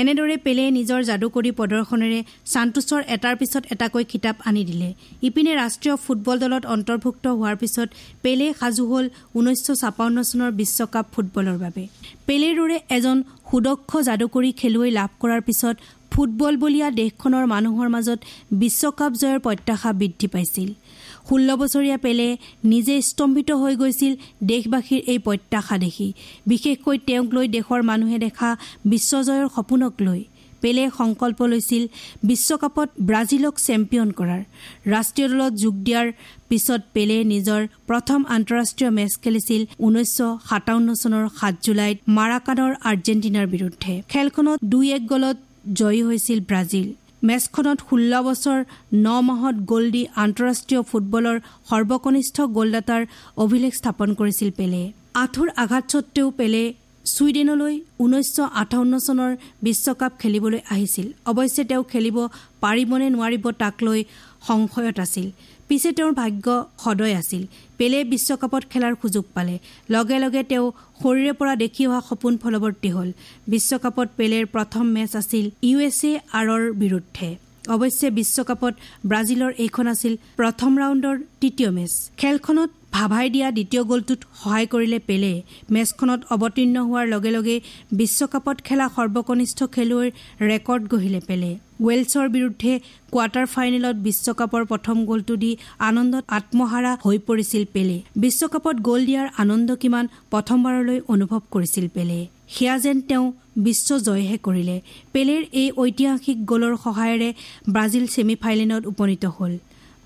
এনেদৰে 0.00 0.36
পেলে 0.44 0.64
নিজৰ 0.78 1.00
যাদুকৰী 1.10 1.50
প্ৰদৰ্শনেৰে 1.58 2.20
চান্টোছৰ 2.52 3.00
এটাৰ 3.14 3.34
পিছত 3.40 3.62
এটাকৈ 3.74 4.04
খিতাপ 4.10 4.36
আনি 4.48 4.62
দিলে। 4.70 4.88
ইপিনে 5.28 5.52
ৰাষ্ট্ৰীয় 5.62 5.96
ফুটবল 6.04 6.36
দলত 6.42 6.64
অন্তৰ্ভুক্ত 6.74 7.24
হোৱাৰ 7.38 7.56
পিছত 7.62 7.88
পেলে 8.22 8.46
সাজু 8.60 8.84
হ'ল 8.90 9.06
ঊনৈছশ 9.38 9.76
ছাপন্ন 9.82 10.16
চনৰ 10.30 10.50
বিশ্বকাপ 10.60 11.06
ফুটবলৰ 11.14 11.56
বাবে। 11.64 11.84
পেলেৰ 12.26 12.54
দৰে 12.60 12.76
এজন 12.96 13.16
সুদক্ষ 13.50 13.90
যাদুকৰী 14.08 14.50
খেলুৱৈ 14.60 14.90
লাভ 14.98 15.10
কৰাৰ 15.22 15.42
পিছত 15.48 15.76
ফুটবল 16.12 16.54
বলীয়া 16.62 16.88
দেশখনৰ 17.00 17.44
মানুহৰ 17.54 17.88
মাজত 17.94 18.18
বিশ্বকাপ 18.62 19.12
জয়ৰ 19.20 19.38
প্ৰত্যাশা 19.44 19.90
বৃদ্ধি 20.00 20.28
পাইছিল। 20.34 20.70
ষোল্ল 21.28 21.48
বছৰীয়া 21.56 21.98
পেলে 22.04 22.26
নিজে 22.64 22.94
স্তম্ভিত 23.08 23.50
হৈ 23.62 23.74
গৈছিল 23.76 24.12
দেশবাসীৰ 24.50 25.00
এই 25.12 25.18
প্ৰত্যাশা 25.26 25.76
দেখি। 25.84 26.08
বিশেষকৈ 26.46 26.96
তেওঁক 27.06 27.28
লৈ 27.36 27.46
দেশৰ 27.56 27.80
মানুহে 27.90 28.18
দেখা 28.26 28.50
বিশ্বজয়ৰ 28.92 29.46
সপোনক 29.56 29.94
লৈ। 30.08 30.22
পেলে 30.62 30.84
সংকল্প 30.98 31.38
লৈছিল 31.52 31.82
বিশ্বকাপত 32.30 32.88
ব্ৰাজিলক 33.08 33.54
চেম্পিয়ন 33.66 34.08
কৰাৰ। 34.18 34.42
ৰাষ্ট্ৰীয় 34.94 35.28
দলত 35.32 35.52
যোগ 35.62 35.74
দিয়াৰ 35.86 36.06
পিছত 36.48 36.80
পেলে 36.94 37.16
নিজৰ 37.32 37.60
প্ৰথম 37.88 38.20
আন্তঃৰাষ্ট্ৰীয় 38.36 38.90
মেচ 38.98 39.12
খেলিছিল 39.22 39.62
ঊনৈছশ 39.86 40.20
সাতাৱন্ন 40.48 40.88
চনৰ 41.02 41.24
সাত 41.38 41.54
জুলাইত 41.64 41.98
মাৰাকানৰ 42.18 42.72
আৰ্জেণ্টিনাৰ 42.90 43.46
বিৰুদ্ধে। 43.54 43.92
খেলখনত 44.08 44.58
দুই 44.72 44.86
এক 44.96 45.02
গলত 45.06 45.36
জয়ী 45.80 46.02
হৈছিল 46.02 46.38
ব্ৰাজিল। 46.50 46.88
মেচখনত 47.28 47.78
ষোল্ল 47.88 48.12
বছৰ 48.26 48.58
ন 49.06 49.06
মাহত 49.28 49.56
গ'ল 49.70 49.84
দি 49.94 50.02
আন্তঃৰাষ্ট্ৰীয় 50.24 50.82
ফুটবলৰ 50.90 51.36
সৰ্বকনিষ্ঠ 51.70 52.36
গ'লদাতাৰ 52.56 53.02
অভিলেখ 53.44 53.72
স্থাপন 53.80 54.08
কৰিছিল 54.20 54.50
পেলে। 54.58 54.80
আঁঠুৰ 55.22 55.48
আঘাত 55.62 55.84
স্বত্তেও 55.92 56.28
পেলে 56.38 56.62
ছুইডেনলৈ 57.06 57.74
ঊনৈছশ 58.02 58.38
আঠাৱন্ন 58.62 58.94
চনৰ 59.06 59.30
বিশ্বকাপ 59.66 60.12
খেলিবলৈ 60.20 60.60
আহিছিল। 60.72 61.06
অৱশ্যে 61.30 61.62
তেওঁ 61.70 61.84
খেলিব 61.92 62.16
পাৰিবনে 62.64 63.06
নোৱাৰিব 63.14 63.44
তাক 63.62 63.76
লৈ 63.86 64.00
সংশয়ত 64.48 64.98
আছিল। 65.06 65.26
পিছে 65.72 65.90
তেওঁৰ 65.98 66.12
ভাগ্য 66.12 66.46
সদয় 66.84 67.14
আছিল। 67.16 67.42
পেলে 67.78 67.98
বিশ্বকাপত 68.04 68.62
খেলাৰ 68.72 68.94
সুযোগ 69.02 69.24
পালে। 69.34 69.54
লগে 69.94 70.18
লগে 70.24 70.42
তেওঁ 70.50 70.66
শৰীৰে 71.02 71.32
পৰা 71.38 71.54
দেখি 71.62 71.86
অহা 71.86 72.00
সপোন 72.08 72.36
ফলৱৰ্তী 72.42 72.90
হ'ল। 72.96 73.08
বিশ্বকাপত 73.54 74.08
পেলেৰ 74.18 74.44
প্ৰথম 74.54 74.84
মেচ 74.96 75.16
আছিল 75.16 75.44
ইউ 75.68 75.80
এছ 75.88 76.00
এ 76.04 76.12
আৰৰ 76.40 76.62
বিৰুদ্ধে। 76.82 77.28
অৱশ্যে 77.74 78.08
বিশ্বকাপত 78.10 78.72
ব্ৰাজিলৰ 79.10 79.52
এইখন 79.64 79.86
আছিল 79.94 80.12
প্ৰথম 80.36 80.70
ৰাউণ্ডৰ 80.82 81.16
তৃতীয় 81.40 81.70
মেচ। 81.70 81.92
খেলখনত 82.20 82.70
ভাভাই 82.92 83.26
দিয়া 83.30 83.48
দ্বিতীয় 83.50 83.82
গ'লটোত 83.90 84.20
সহায় 84.40 84.66
কৰিলে 84.66 84.98
পেলে। 85.08 85.32
মেচখনত 85.74 86.20
অৱতীৰ্ণ 86.34 86.76
হোৱাৰ 86.88 87.06
লগে 87.14 87.30
লগে 87.36 87.56
বিশ্বকাপত 88.00 88.56
খেলা 88.66 88.86
সৰ্বকনিষ্ঠ 88.96 89.58
খেলুৱৈৰ 89.74 90.10
ৰেকৰ্ড 90.50 90.82
গঢ়িলে 90.92 91.20
পেলে। 91.28 91.50
ৱেলছৰ 91.86 92.26
বিৰুদ্ধে 92.36 92.72
কোৱাৰ্টাৰ 93.12 93.46
ফাইনেলত 93.54 93.96
বিশ্বকাপৰ 94.06 94.62
প্ৰথম 94.70 94.96
গ'লটো 95.08 95.34
দি 95.42 95.50
আনন্দত 95.88 96.24
আত্মহাৰা 96.38 96.92
হৈ 97.04 97.18
পৰিছিল 97.28 97.64
পেলে। 97.74 97.96
বিশ্বকাপত 98.24 98.76
গ'ল 98.88 99.00
দিয়াৰ 99.08 99.26
আনন্দ 99.42 99.68
কিমান 99.82 100.04
প্ৰথমবাৰলৈ 100.32 100.98
অনুভৱ 101.14 101.40
কৰিছিল 101.54 101.86
পেলে। 101.96 102.18
সেয়া 102.54 102.76
যেন 102.84 102.96
তেওঁ 103.08 103.26
বিশ্ব 103.66 103.88
জয়হে 104.06 104.36
কৰিলে। 104.46 104.76
পেলেৰ 105.12 105.42
এই 105.60 105.68
ঐতিহাসিক 105.82 106.36
গ'লৰ 106.50 106.74
সহায়েৰে 106.84 107.28
ব্ৰাজিল 107.74 108.04
ছেমি 108.14 108.34
ফাইনেলত 108.42 108.82
উপনীত 108.92 109.24
হ'ল। 109.36 109.52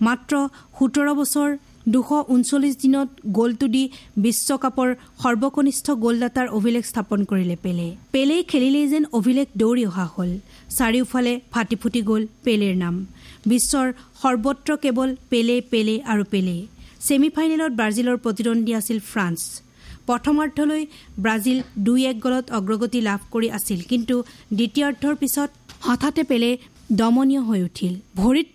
মাত্ৰ 0.01 0.33
সোতৰ 0.77 1.09
বছৰ 1.21 1.51
দুশ 1.95 2.09
ঊনচল্লিছ 2.35 2.75
দিনত 2.83 3.09
গ'লটো 3.39 3.67
দি 3.75 3.83
বিশ্বকাপৰ 4.25 4.89
সৰ্বকনিষ্ঠ 5.23 5.87
গ'লদাতাৰ 6.05 6.47
অভিলেখ 6.59 6.85
স্থাপন 6.91 7.21
কৰিলে 7.31 7.57
পেলে। 7.65 7.87
পেলেই 8.15 8.43
খেলিলেই 8.51 8.87
যেন 8.93 9.05
অভিলেখ 9.19 9.49
দৌৰি 9.61 9.85
অহা 9.91 10.07
হ'ল। 10.15 10.31
চাৰিওফালে 10.79 11.33
ফাটি 11.53 11.77
ফুটি 11.83 12.01
গ'ল 12.09 12.23
পেলেৰ 12.45 12.75
নাম। 12.83 12.95
বিশ্বৰ 13.53 13.87
সৰ্বত্ৰ 14.23 14.71
কেৱল 14.85 15.11
পেলে 15.31 15.57
পেলে 15.73 15.95
আৰু 16.13 16.25
পেলে। 16.33 16.57
ছেমি 17.07 17.29
ফাইনেলত 17.37 17.73
ব্ৰাজিলৰ 17.79 18.17
প্ৰতিদ্বন্দ্বী 18.25 18.73
আছিল 18.81 18.99
ফ্ৰান্স। 19.11 19.41
প্ৰথমাৰ্ধলৈ 20.09 20.83
ব্ৰাজিল 21.25 21.59
দুই 21.87 22.01
এক 22.11 22.17
গলত 22.25 22.47
অগ্ৰগতি 22.59 23.01
লাভ 23.09 23.21
কৰি 23.35 23.49
আছিল 23.59 23.79
কিন্তু 23.91 24.15
দ্বিতীয়াৰ্ধৰ 24.59 25.15
পিছত 25.23 25.51
হঠাতে 25.87 26.23
পেলে 26.31 26.51
দমনীয় 27.01 27.43
হৈ 27.49 27.61
উঠিল। 27.69 27.95
ভৰিত 28.21 28.49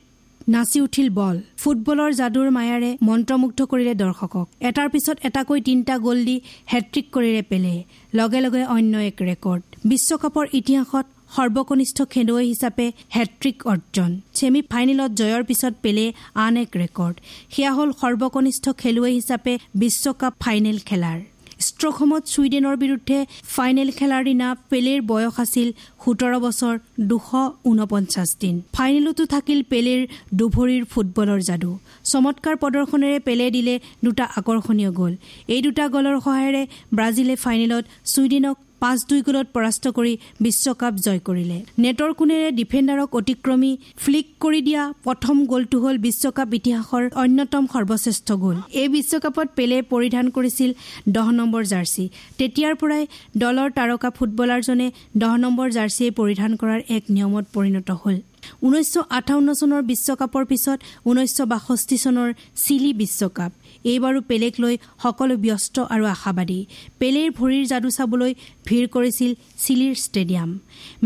নাচি 0.53 0.79
উঠিল 0.85 1.09
বল। 1.19 1.37
ফুটবলৰ 1.61 2.11
যাদুৰ 2.19 2.47
মায়াৰে 2.57 2.91
মন্ত্ৰমুগ্ধ 3.07 3.59
কৰিলে 3.71 3.93
দৰ্শকক। 4.01 4.47
এটাৰ 4.69 4.87
পিছত 4.93 5.17
এটাকৈ 5.27 5.59
তিনিটা 5.67 5.95
গ'ল 6.05 6.19
দি 6.27 6.35
হেট্ৰিক 6.71 7.05
কৰিলে 7.15 7.41
পেলে। 7.51 7.73
লগে 8.19 8.39
লগে 8.45 8.63
অন্য 8.75 8.93
এক 9.09 9.17
ৰেকৰ্ড। 9.29 9.61
বিশ্বকাপৰ 9.91 10.45
ইতিহাসত 10.59 11.05
সৰ্বকনিষ্ঠ 11.35 11.97
খেলুৱৈ 12.13 12.45
হিচাপে 12.51 12.85
হেট্ৰিক 13.15 13.57
অৰ্জন। 13.71 14.09
ছেমি 14.37 14.61
ফাইনেলত 14.71 15.11
জয়ৰ 15.19 15.43
পিছত 15.49 15.73
পেলে 15.83 16.05
আন 16.45 16.53
এক 16.63 16.71
ৰেকৰ্ড। 16.81 17.15
সেয়া 17.53 17.71
হ'ল 17.77 17.89
সৰ্বকনিষ্ঠ 18.01 18.65
খেলুৱৈ 18.81 19.11
হিচাপে 19.19 19.53
বিশ্বকাপ 19.81 20.33
ফাইনেল 20.43 20.77
খেলাৰ। 20.89 21.19
ষ্ট্ৰকহমত 21.67 22.23
ছুইডেনৰ 22.33 22.75
বিৰুদ্ধে 22.83 23.17
ফাইনেল 23.55 23.89
খেলাৰ 23.97 24.23
দিনা 24.29 24.47
পেলেৰ 24.71 24.99
বয়স 25.11 25.35
আছিল 25.43 25.67
সোতৰ 26.03 26.33
বছৰ 26.45 26.75
দুশ 27.09 27.27
ঊনপঞ্চাছ 27.69 28.29
দিন। 28.41 28.55
ফাইনেলতো 28.77 29.23
থাকিল 29.33 29.59
পেলেৰ 29.71 30.01
দুভৰিৰ 30.39 30.83
ফুটবলৰ 30.91 31.39
যাদু। 31.49 31.71
চমৎকাৰ 32.11 32.55
প্ৰদৰ্শনেৰে 32.61 33.19
পেলে 33.27 33.47
দিলে 33.55 33.75
দুটা 34.05 34.25
আকৰ্ষণীয় 34.39 34.91
গ'ল। 34.99 35.13
এই 35.53 35.61
দুটা 35.65 35.85
গ'লৰ 35.93 36.17
সহায়েৰে 36.25 36.63
ব্ৰাজিলে 36.97 37.35
ফাইনেলত 37.43 37.83
ছুইডেনক 38.13 38.55
পাঁচ 38.81 38.99
দুই 39.09 39.21
গলত 39.27 39.47
পৰাস্ত 39.55 39.83
কৰি 39.97 40.13
বিশ্বকাপ 40.45 40.93
জয় 41.05 41.19
কৰিলে। 41.27 41.57
নেটৰ 41.83 42.11
কোণেৰে 42.19 42.49
ডিফেণ্ডাৰক 42.59 43.09
অতিক্ৰমী 43.19 43.71
ফ্লিক 44.03 44.27
কৰি 44.43 44.61
দিয়া 44.67 44.81
প্ৰথম 45.05 45.35
গ'লটো 45.51 45.77
হ'ল 45.83 45.97
বিশ্বকাপ 46.07 46.49
ইতিহাসৰ 46.59 47.03
অন্যতম 47.23 47.63
সৰ্বশ্ৰেষ্ঠ 47.73 48.27
গ'ল। 48.43 48.57
এই 48.81 48.87
বিশ্বকাপত 48.97 49.47
পেলে 49.57 49.77
পৰিধান 49.93 50.25
কৰিছিল 50.35 50.69
দহ 51.15 51.27
নম্বৰ 51.39 51.63
জাৰ্চি। 51.73 52.05
তেতিয়াৰ 52.39 52.73
পৰাই 52.81 53.03
দলৰ 53.43 53.69
তাৰকা 53.77 54.09
ফুটবলাৰজনে 54.17 54.87
দহ 55.21 55.33
নম্বৰ 55.45 55.67
জাৰ্চিয়ে 55.77 56.11
পৰিধান 56.19 56.51
কৰাৰ 56.61 56.81
এক 56.95 57.03
নিয়মত 57.15 57.45
পৰিণত 57.55 57.89
হ'ল। 58.01 58.17
ঊনৈছশ 58.65 58.95
আঠাৱন্ন 59.17 59.49
চনৰ 59.59 59.81
বিশ্বকাপৰ 59.91 60.43
পিছত 60.51 60.79
ঊনৈছশ 61.09 61.39
বাষষ্ঠি 61.53 61.97
চনৰ 62.03 62.29
চিলি 62.63 62.91
বিশ্বকাপ। 63.01 63.51
এইবাৰো 63.91 64.21
পেলেক 64.29 64.53
লৈ 64.63 64.75
সকলো 65.03 65.35
ব্যস্ত 65.45 65.75
আৰু 65.93 66.03
আশাবাদী। 66.15 66.59
পেলেৰ 66.99 67.29
ভৰিৰ 67.39 67.63
যাদু 67.71 67.89
চাবলৈ 67.97 68.31
ভিৰ 68.67 68.85
কৰিছিল 68.95 69.31
চিলিৰ 69.63 69.93
ষ্টেডিয়াম। 70.05 70.49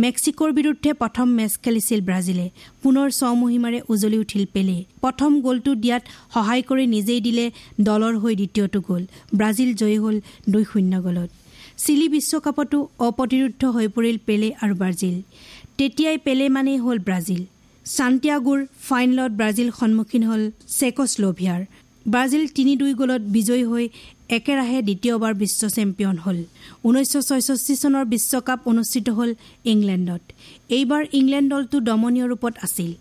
মেক্সিকোৰ 0.04 0.50
বিৰুদ্ধে 0.60 0.92
প্ৰথম 1.02 1.28
মেচ 1.38 1.54
খেলিছিল 1.64 2.00
ব্ৰাজিলে। 2.10 2.48
পুনৰ 2.84 3.08
স্বমহিমাৰে 3.20 3.80
উজলি 3.94 4.18
উঠিল 4.24 4.46
পেলে। 4.54 4.78
প্ৰথম 5.04 5.32
গ'লটো 5.46 5.72
দিয়াত 5.84 6.04
সহায় 6.34 6.64
কৰি 6.70 6.86
নিজেই 6.96 7.22
দিলে 7.28 7.46
দলৰ 7.88 8.14
হৈ 8.22 8.34
দ্বিতীয়টো 8.36 8.80
গ'ল। 8.88 9.04
ব্ৰাজিল 9.40 9.70
জয়ী 9.82 9.98
হ'ল 10.04 10.16
দুই 10.52 10.64
শূন্য 10.72 10.94
গ'লত। 11.06 11.30
চিলি 11.78 12.08
বিশ্বকাপতো 12.16 12.78
অপ্ৰতিৰোধ 13.08 13.64
হৈ 13.76 13.88
পৰিল 13.96 14.18
পেলে 14.28 14.50
আৰু 14.64 14.74
ব্ৰাজিল। 14.82 15.16
তেতিয়াই 15.78 16.18
পেলে 16.26 16.46
মানেই 16.56 16.78
হ'ল 16.78 17.00
ব্ৰাজিল। 17.08 17.42
চান্তিয়াগোৰ 17.86 18.60
ফাইনেলত 18.88 19.32
ব্ৰাজিল 19.40 19.70
সন্মুখীন 19.80 20.24
হ'ল 20.30 20.44
চেকছলোভিয়াৰ 20.80 21.62
ব্ৰাজিল 22.14 22.44
তিনি 22.58 22.74
দুই 22.82 22.92
গ'লত 23.00 23.24
বিজয়ী 23.36 23.64
হৈ 23.72 23.86
একেৰাহে 24.38 24.80
দ্বিতীয়বাৰ 24.88 25.34
বিশ্ব 25.42 25.62
চেম্পিয়ন 25.76 26.18
হ'ল। 26.26 26.38
ঊনৈছশ 26.88 27.24
ছয়ষষ্ঠি 27.30 27.74
চনৰ 27.84 28.04
বিশ্বকাপ 28.14 28.60
অনুষ্ঠিত 28.72 29.08
হ'ল 29.18 29.32
ইংলেণ্ডত। 29.72 30.24
এইবাৰ 30.78 31.04
ইংলেণ্ড 31.20 31.48
দলটো 31.54 31.78
দমনীয় 31.88 32.28
ৰূপত 32.32 32.54
আছিল। 32.66 32.92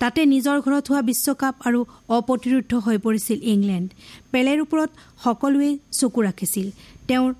তাতে 0.00 0.20
নিজৰ 0.34 0.56
ঘৰত 0.64 0.84
হোৱা 0.90 1.02
বিশ্বকাপ 1.10 1.54
আৰু 1.66 1.80
অপ্ৰতিৰোধ 2.16 2.72
হৈ 2.84 2.96
পৰিছিল 3.06 3.38
ইংলেণ্ড। 3.52 3.88
পেলেৰ 4.32 4.58
ওপৰত 4.64 4.90
সকলোৱে 5.24 5.70
চকু 5.98 6.20
ৰাখিছিল। 6.26 6.66
তেওঁৰ 7.08 7.30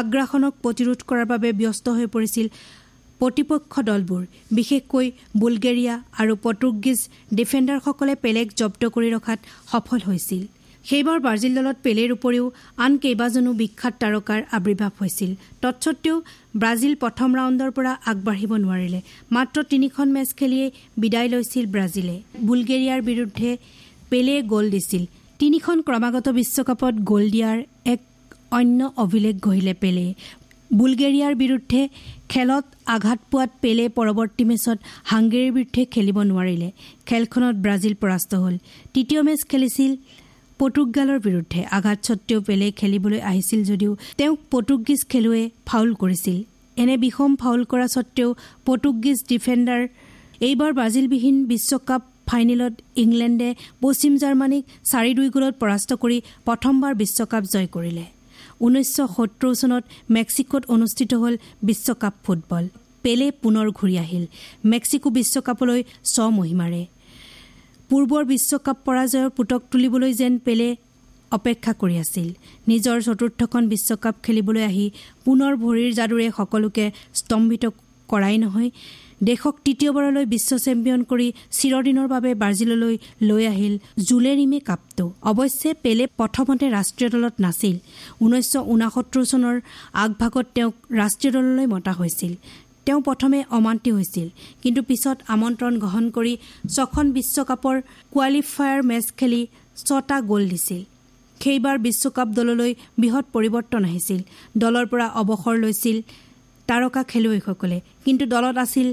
আগ্ৰাসনক 0.00 0.52
প্ৰতিৰোধ 0.64 1.00
কৰাৰ 1.08 1.26
বাবে 1.32 1.48
ব্যস্ত 1.60 1.86
হৈ 1.96 2.06
পৰিছিল 2.14 2.46
প্ৰতিপক্ষ 3.20 3.72
দলবোৰ 3.90 4.22
বিশেষকৈ 4.58 5.06
বুলগেৰিয়া 5.40 5.94
আৰু 6.20 6.32
পৰ্তুগীজ 6.44 7.00
ডিফেণ্ডাৰসকলে 7.38 8.14
পেলেক 8.24 8.46
জব্দ 8.60 8.82
কৰি 8.94 9.08
ৰখাত 9.16 9.38
সফল 9.72 10.00
হৈছিল। 10.08 10.42
সেইবাৰ 10.84 11.18
ব্ৰাজিল 11.24 11.52
দলত 11.58 11.76
পেলেৰ 11.86 12.10
উপৰিও 12.12 12.44
আন 12.84 12.92
কেইবাজনো 13.02 13.50
বিখ্যাত 13.60 13.94
তাৰকাৰ 14.02 14.40
আৱিৰ্ভাৱ 14.56 14.92
হৈছিল। 15.00 15.30
তৎসত্বেও 15.62 16.16
ব্ৰাজিল 16.60 16.94
প্ৰথম 17.02 17.28
ৰাউণ্ডৰ 17.38 17.70
পৰা 17.76 17.92
আগবাঢ়িব 18.10 18.52
নোৱাৰিলে। 18.64 19.00
মাত্ৰ 19.36 19.56
তিনিখন 19.72 20.06
মেচ 20.16 20.28
খেলিয়েই 20.38 20.70
বিদায় 21.02 21.28
লৈছিল 21.34 21.64
ব্ৰাজিলে। 21.74 22.16
বুলগেৰিয়াৰ 22.48 23.00
বিৰুদ্ধে 23.10 23.50
পেলে 24.10 24.34
গ'ল 24.52 24.66
দিছিল। 24.70 25.02
তিনিখন 25.40 25.76
ক্ৰমাগত 25.86 26.26
বিশ্বকাপত 26.38 26.94
গ'ল 27.10 27.24
দিয়াৰ 27.34 27.58
এক 27.94 28.00
অন্য 28.58 28.80
অভিলেখ 29.04 29.34
গঢ়িলে 29.46 29.74
পেলে। 29.82 30.06
বুলগেৰিয়াৰ 30.78 31.34
বিৰুদ্ধে 31.42 31.80
খেলত 32.32 32.64
আঘাত 32.94 33.20
পোৱাত 33.30 33.50
পেলে 33.62 33.84
পৰৱৰ্তী 33.96 34.44
মেচত 34.50 34.78
হাংগেৰীৰ 35.10 35.52
বিৰুদ্ধে 35.56 35.82
খেলিব 35.94 36.18
নোৱাৰিলে। 36.30 36.68
খেলখনত 37.08 37.56
ব্ৰাজিল 37.64 37.94
পৰাস্ত 38.02 38.30
হ'ল। 38.42 38.54
তৃতীয় 38.94 39.20
মেচ 39.28 39.40
খেলিছিল 39.50 39.92
পৰ্তুগালৰ 40.60 41.18
বিৰুদ্ধে। 41.26 41.60
আঘাত 41.76 41.98
স্বত্তেও 42.06 42.40
পেলে 42.48 42.66
খেলিবলৈ 42.80 43.20
আহিছিল 43.30 43.60
যদিও 43.70 43.92
তেওঁক 44.18 44.38
পৰ্তুগীজ 44.52 45.00
খেলুৱৈয়ে 45.12 45.44
ফাউল 45.68 45.90
কৰিছিল। 46.02 46.38
এনে 46.76 46.96
বিষম 47.04 47.30
ফাউল 47.42 47.62
কৰা 47.70 47.86
স্বত্তেও 47.94 48.28
পৰ্তুগীজ 48.66 49.18
ডিফেণ্ডাৰ 49.30 49.82
এইবাৰ 50.48 50.70
ব্ৰাজিলবিহীন 50.78 51.36
বিশ্বকাপ 51.52 52.02
ফাইনেলত 52.28 52.74
ইংলেণ্ডে 53.02 53.48
পশ্চিম 53.82 54.12
জাৰ্মানীক 54.22 54.64
চাৰি 54.90 55.10
দুই 55.18 55.28
গলত 55.34 55.54
পৰাস্ত 55.62 55.90
কৰি 56.02 56.18
প্ৰথমবাৰ 56.46 56.92
বিশ্বকাপ 57.02 57.42
জয় 57.52 57.68
কৰিলে। 57.74 58.04
ঊনৈছশ 58.60 59.10
সত্তৰ 59.16 59.52
চনত 59.54 59.84
মেক্সিকোত 60.10 60.62
অনুষ্ঠিত 60.74 61.12
হ'ল 61.14 61.34
বিশ্বকাপ 61.62 62.14
ফুটবল। 62.24 62.64
পেলে 63.02 63.26
পুনৰ 63.42 63.66
ঘূৰি 63.70 63.94
আহিল। 63.98 64.24
মেক্সিকো 64.64 65.08
বিশ্বকাপলৈ 65.10 65.80
স্বমহিমাৰে। 66.04 66.82
পূৰ্বৰ 67.90 68.22
বিশ্বকাপ 68.24 68.76
পৰাজয়ৰ 68.86 69.28
পুতক 69.36 69.60
তুলিবলৈ 69.70 70.12
যেন 70.12 70.34
পেলে 70.38 70.68
অপেক্ষা 71.30 71.72
কৰি 71.72 71.96
আছিল। 71.98 72.28
নিজৰ 72.68 72.96
চতুৰ্থখন 73.02 73.62
বিশ্বকাপ 73.68 74.14
খেলিবলৈ 74.22 74.62
আহি 74.62 74.86
পুনৰ 75.24 75.52
ভৰিৰ 75.56 75.90
যাদুৰে 75.92 76.26
সকলোকে 76.36 76.84
স্তম্ভিত 77.14 77.64
কৰাই 78.08 78.36
নহয় 78.38 78.70
দেশক 79.28 79.54
তৃতীয়বাৰলৈ 79.64 80.24
বিশ্ব 80.34 80.50
চেম্পিয়ন 80.66 81.00
কৰি 81.10 81.28
চিৰদিনৰ 81.58 82.06
বাবে 82.14 82.30
ব্ৰাজিললৈ 82.42 82.94
লৈ 83.28 83.42
আহিল 83.52 83.74
জুলেৰিমে 84.08 84.60
কাপটো। 84.68 85.04
অৱশ্যে 85.30 85.70
পেলে 85.82 86.04
প্ৰথমতে 86.18 86.66
ৰাষ্ট্ৰীয় 86.76 87.10
দলত 87.14 87.34
নাছিল। 87.44 87.76
ঊনৈছশ 88.24 88.54
ঊনাসত্তৰ 88.72 89.24
চনৰ 89.32 89.56
আগভাগত 90.04 90.46
তেওঁক 90.54 90.74
ৰাষ্ট্ৰীয় 91.00 91.32
দললৈ 91.36 91.66
মতা 91.74 91.92
হৈছিল। 91.92 92.32
তেওঁ 92.86 93.00
প্ৰথমে 93.08 93.38
অমান্তি 93.58 93.90
হৈছিল 93.96 94.28
কিন্তু 94.62 94.80
পিছত 94.82 95.16
আমন্ত্ৰণ 95.34 95.74
গ্ৰহণ 95.82 96.04
কৰি 96.16 96.32
ছখন 96.74 97.06
বিশ্বকাপৰ 97.16 97.76
কোৱালিফায়াৰ 98.12 98.80
মেচ 98.90 99.06
খেলি 99.18 99.42
ছটা 99.76 100.16
গ'ল 100.30 100.42
দিছিল। 100.52 100.82
সেইবাৰ 101.40 101.76
বিশ্বকাপ 101.86 102.28
দললৈ 102.38 102.72
বৃহৎ 103.00 103.24
পৰিৱৰ্তন 103.34 103.82
আহিছিল। 103.84 104.20
দলৰ 104.62 104.86
পৰা 104.86 105.06
অৱসৰ 105.20 105.56
লৈছিল 105.64 105.96
তাৰকা 106.70 107.02
খেলুৱৈসকলে 107.10 107.78
কিন্তু 108.04 108.24
দলত 108.26 108.56
আছিল 108.64 108.88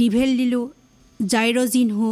ডিভেল 0.00 0.30
ডিলু 0.36 0.62
জাইৰজিনহো 1.20 2.08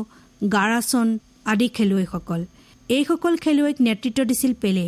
গাৰাছন 0.55 1.07
আদি 1.53 1.69
খেলুৱৈসকল। 1.77 2.41
এইসকল 2.89 3.35
খেলুৱৈক 3.45 3.77
নেতৃত্ব 3.87 4.21
দিছিল 4.31 4.53
পেলে। 4.63 4.87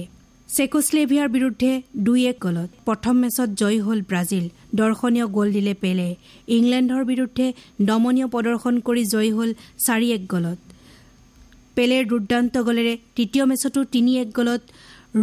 চেকোশ্লেভিয়াৰ 0.49 1.29
বিৰুদ্ধে 1.29 1.71
দুই 2.07 2.21
এক 2.31 2.37
গলত। 2.41 2.69
প্ৰথম 2.87 3.15
মেচত 3.23 3.49
জয়ী 3.61 3.79
হ'ল 3.87 4.01
ব্ৰাজিল। 4.11 4.45
দৰ্শনীয় 4.79 5.27
গ'ল 5.37 5.49
দিলে 5.53 5.75
পেলে। 5.83 6.09
ইংলেণ্ডৰ 6.57 7.03
বিৰুদ্ধে 7.11 7.47
দমনীয় 7.89 8.29
প্ৰদৰ্শন 8.35 8.75
কৰি 8.87 9.03
জয়ী 9.15 9.31
হ'ল 9.37 9.51
চাৰি 9.87 10.09
এক 10.17 10.23
গলত। 10.35 10.59
পেলেৰ 11.77 12.05
দুৰ্দান্ত 12.11 12.55
গলেৰে 12.69 12.95
তৃতীয় 13.17 13.45
মেচতো 13.47 13.81
তিনি 13.95 14.13
এক 14.23 14.29
গলত 14.39 14.63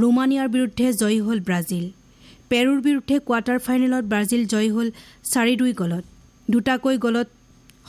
ৰোমানিয়াৰ 0.01 0.47
বিৰুদ্ধে 0.55 0.85
জয়ী 1.01 1.19
হ'ল 1.25 1.39
ব্ৰাজিল। 1.39 1.85
পেৰুৰ 2.53 2.79
বিৰুদ্ধে 2.87 3.15
কোৱাৰ্টাৰ 3.27 3.59
ফাইনেলত 3.67 4.03
ব্ৰাজিল 4.11 4.41
জয়ী 4.53 4.69
হ'ল 4.75 4.89
চাৰি 5.31 5.53
দুই 5.61 5.71
গলত। 5.81 6.03
দুটাকৈ 6.47 6.97
গলত 7.05 7.27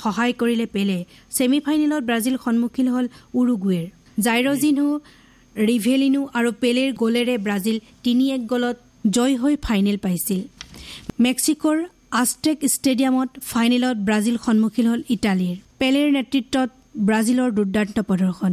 সহায় 0.03 0.33
কৰিলে 0.41 0.67
পেলে। 0.75 0.99
ছেমি 1.37 1.59
ফাইনেলত 1.67 2.03
ব্ৰাজিল 2.09 2.37
সন্মুখীন 2.45 2.89
হ'ল 2.95 3.07
উৰুগুৱেৰ। 3.41 3.87
জাইৰজিনহো 4.27 4.93
ৰিভেলিনো 5.57 6.23
আৰু 6.39 6.51
পেলেৰ 6.63 6.91
গলেৰে 7.03 7.35
ব্ৰাজিল 7.47 7.77
তিনি 8.05 8.25
এক 8.37 8.43
গলত 8.47 8.77
জয় 9.17 9.35
হৈ 9.43 9.55
ফাইনেল 9.67 9.97
পাইছিল। 10.05 10.41
মেক্সিকোৰ 11.27 11.77
আষ্টেক 12.23 12.59
ষ্টেডিয়ামত 12.75 13.31
ফাইনেলত 13.51 13.97
ব্ৰাজিল 14.09 14.37
সন্মুখীন 14.47 14.87
হ'ল 14.91 15.03
ইটালীৰ। 15.17 15.57
পেলেৰ 15.81 16.09
নেতৃত্বত 16.17 16.71
ব্ৰাজিলৰ 17.09 17.51
দুৰ্দান্ত 17.59 17.97
প্ৰদৰ্শন। 18.09 18.53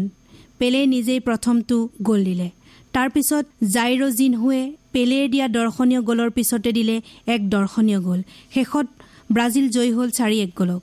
পেলে 0.60 0.80
নিজেই 0.86 1.20
প্ৰথমটো 1.27 1.77
গ'ল 2.08 2.24
দিলে। 2.24 2.48
তাৰ 2.95 3.10
পিছত 3.15 3.45
জাইৰ 3.75 4.01
জিনহুৱে 4.19 4.62
পেলেৰ 4.93 5.25
দিয়া 5.33 5.48
দৰ্শনীয় 5.57 6.01
গ'লৰ 6.10 6.29
পিছতে 6.38 6.71
দিলে 6.77 6.95
এক 7.33 7.41
দৰ্শনীয় 7.53 8.00
গ'ল। 8.07 8.19
শেষত 8.55 8.88
ব্ৰাজিল 9.36 9.67
জয়ী 9.75 9.91
হ'ল 9.98 10.10
চাৰি 10.17 10.38
এক 10.45 10.51
গ'লক। 10.60 10.81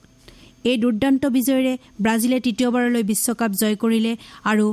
এই 0.69 0.77
দুৰ্দান্ত 0.83 1.23
বিজয়েৰে 1.35 1.73
ব্ৰাজিলে 2.03 2.37
তৃতীয়বাৰলৈ 2.45 3.03
বিশ্বকাপ 3.11 3.51
জয় 3.61 3.75
কৰিলে 3.83 4.13
আৰু 4.51 4.65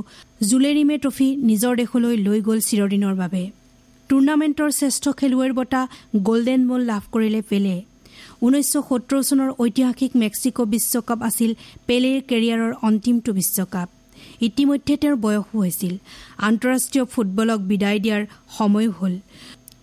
জুলেৰিমে 0.49 0.97
ট্ৰফি 1.03 1.27
নিজৰ 1.49 1.73
দেশলৈ 1.81 2.15
লৈ 2.27 2.39
গ'ল 2.47 2.59
চিৰদিনৰ 2.69 3.13
বাবে। 3.21 3.43
টুৰ্ণামেণ্টৰ 4.09 4.69
শ্ৰেষ্ঠ 4.79 5.03
খেলুৱৈৰ 5.19 5.53
বঁটা 5.59 5.81
গল্ডেন 6.27 6.61
বল 6.69 6.81
লাভ 6.91 7.03
কৰিলে 7.13 7.41
পেলে। 7.49 7.75
ঊনৈছশ 8.45 8.73
সত্তৰ 8.89 9.21
চনৰ 9.29 9.49
ঐতিহাসিক 9.63 10.11
মেক্সিকো 10.23 10.63
বিশ্বকাপ 10.73 11.19
আছিল 11.29 11.51
পেলেৰ 11.87 12.17
কেৰিয়াৰৰ 12.29 12.73
অন্তিমটো 12.87 13.31
বিশ্বকাপ। 13.39 13.96
ইতিমধ্যে 14.41 14.93
তেওঁৰ 14.97 15.15
বয়সো 15.15 15.59
হৈছিল। 15.59 15.93
আন্তঃৰাষ্ট্ৰীয় 16.37 17.05
ফুটবলক 17.05 17.59
বিদায় 17.59 17.99
দিয়াৰ 17.99 18.23
সময়ো 18.57 18.91
হ'ল। 18.91 19.13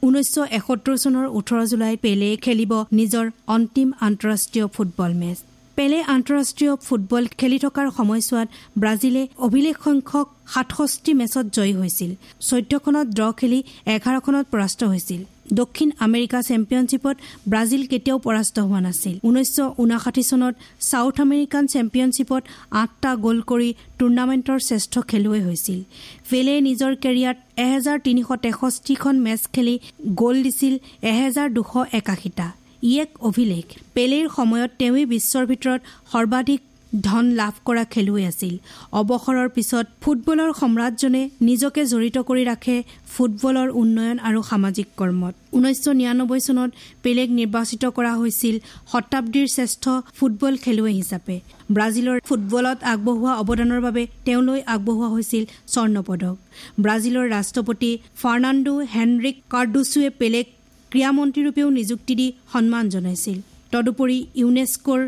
ঊনৈছশ 0.03 0.37
এসত্তৰ 0.51 0.97
চনৰ 0.97 1.27
ওঠৰ 1.39 1.67
জুলাইত 1.67 1.99
পেলে 2.01 2.37
খেলিব 2.37 2.73
নিজৰ 2.93 3.31
অন্তিম 3.47 3.89
আন্তঃৰাষ্ট্ৰীয় 4.01 4.67
ফুটবল 4.67 5.13
মেচ। 5.15 5.39
পেলে 5.77 5.99
আন্তঃৰাষ্ট্ৰীয় 6.15 6.77
ফুটবল 6.87 7.25
খেলি 7.39 7.59
থকাৰ 7.59 7.87
সময়ছোৱাত 7.91 8.49
ব্ৰাজিলে 8.79 9.23
অভিলেখ 9.39 9.77
সংখ্যক 9.85 10.27
সাতষষ্ঠি 10.55 11.15
মেচত 11.15 11.47
জয়ী 11.57 11.73
হৈছিল। 11.73 12.11
চৈধ্যখনত 12.41 13.07
ড্ৰ 13.19 13.33
খেলি 13.33 13.63
এঘাৰখনত 13.87 14.45
পৰাস্ত 14.53 14.81
হৈছিল। 14.85 15.25
দক্ষিণ 15.53 15.89
আমেৰিকা 16.07 16.39
চেম্পিয়নশ্বিপত 16.51 17.17
ব্ৰাজিল 17.51 17.83
কেতিয়াও 17.93 18.19
পৰাস্ত 18.27 18.57
হোৱা 18.69 18.81
নাছিল। 18.87 19.15
ঊনৈছশ 19.29 19.59
ঊনাষাঠি 19.83 20.23
চনত 20.31 20.55
ছাউথ 20.89 21.17
আমেৰিকান 21.27 21.65
চেম্পিয়নশ্বিপত 21.75 22.43
আঠটা 22.83 23.11
গ'ল 23.25 23.39
কৰি 23.51 23.71
টুৰ্ণামেণ্টৰ 23.99 24.59
শ্ৰেষ্ঠ 24.69 24.95
খেলুৱৈ 25.11 25.41
হৈছিল। 25.47 25.79
ফেলে 26.31 26.55
নিজৰ 26.69 26.93
কেৰিয়াৰত 27.05 27.39
এহেজাৰ 27.65 27.99
তিনিশ 28.07 28.27
তেষষ্ঠিখন 28.45 29.15
মেচ 29.27 29.43
খেলি 29.55 29.75
গ'ল 30.21 30.37
দিছিল 30.47 30.75
এহেজাৰ 31.11 31.49
দুশ 31.57 31.73
একাশীটা। 32.01 32.47
ই 32.91 32.93
এক 33.05 33.11
অভিলেখ। 33.29 33.67
পেলেৰ 33.95 34.27
সময়ত 34.37 34.71
তেওঁৱেই 34.81 35.07
বিশ্বৰ 35.15 35.45
ভিতৰত 35.51 35.81
সৰ্বাধিক 36.13 36.61
ধন 37.07 37.25
লাভ 37.41 37.55
কৰা 37.67 37.85
খেলুৱৈ 37.93 38.25
আছিল। 38.33 38.55
অৱসৰৰ 39.01 39.49
পিছত 39.57 39.87
ফুটবলৰ 40.03 40.51
সম্ৰাটজনে 40.61 41.23
নিজকে 41.49 41.83
জড়িত 41.93 42.17
কৰি 42.29 42.43
ৰাখে 42.51 42.77
ফুটবলৰ 43.15 43.69
উন্নয়ন 43.83 44.19
আৰু 44.29 44.41
সামাজিক 44.51 44.87
কৰ্মত। 45.01 45.35
ঊনৈছশ 45.57 45.87
নিৰানব্বৈ 46.01 46.41
চনত 46.47 46.71
পেলেক 47.05 47.29
নিৰ্বাচিত 47.39 47.83
কৰা 47.97 48.13
হৈছিল 48.21 48.55
শতাব্দীৰ 48.93 49.47
শ্ৰেষ্ঠ 49.55 49.85
ফুটবল 50.19 50.55
খেলুৱৈ 50.65 50.93
হিচাপে। 51.01 51.37
ব্ৰাজিলৰ 51.75 52.19
ফুটবলত 52.29 52.79
আগবঢ়োৱা 52.93 53.33
অৱদানৰ 53.43 53.81
বাবে 53.87 54.03
তেওঁলৈ 54.27 54.61
আগবঢ়োৱা 54.75 55.09
হৈছিল 55.15 55.45
স্বৰ্ণ 55.73 55.97
পদক 56.09 56.37
ব্ৰাজিলৰ 56.85 57.27
ৰাষ্ট্ৰপতি 57.37 57.91
ফাৰ্ণাণ্ডো 58.23 58.75
হেনৰিক 58.95 59.37
কাৰ্ডোচুৱে 59.53 60.11
পেলেক 60.21 60.47
ক্ৰীড়ামন্ত্ৰীৰূপেও 60.93 61.69
নিযুক্তি 61.79 62.15
দি 62.21 62.27
সন্মান 62.53 62.85
জনাইছিল। 62.95 63.39
তদুপৰি 63.73 64.19
ইউনেস্কোৰ 64.43 65.01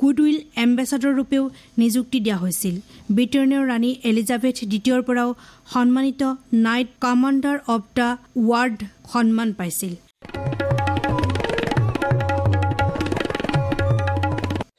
গুডউইল 0.00 0.38
এম্বেচাডৰৰূপেও 0.64 1.44
নিযুক্তি 1.82 2.18
দিয়া 2.24 2.38
হৈছিল। 2.42 2.74
ব্ৰিটেইনৰ 3.16 3.62
ৰাণী 3.70 3.90
এলিজাবেথ 4.10 4.56
দ্বিতীয়ৰ 4.72 5.00
পৰাও 5.08 5.30
সন্মানিত 5.72 6.22
knight 6.66 6.88
commander 7.04 7.58
of 7.74 7.82
the 7.98 8.08
world 8.48 8.80
সন্মান 9.12 9.48
পাইছিল। 9.58 9.92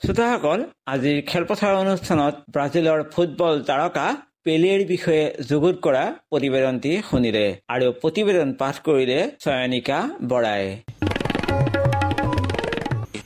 শ্ৰোতাসকল 0.04 0.60
আজিৰ 0.94 1.18
খেলপথাৰ 1.30 1.74
অনুষ্ঠানত 1.84 2.36
ব্ৰাজিলৰ 2.54 3.00
ফুটবল 3.14 3.56
তাৰকা 3.70 4.06
পেলেৰ 4.46 4.82
বিষয়ে 4.94 5.24
যুগুত 5.50 5.76
কৰা 5.86 6.04
প্ৰতিবেদনটি 6.32 6.92
শুনিলে 7.10 7.46
আৰু 7.74 7.88
প্ৰতিবেদন 8.02 8.50
পাঠ 8.60 8.76
কৰিলে 8.88 9.20
চয়নিকা 9.44 10.00
বৰাই। 10.32 10.64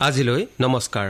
আজিলৈ 0.08 0.42
নমস্কাৰ। 0.66 1.10